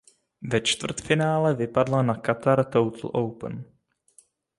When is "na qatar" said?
2.01-2.63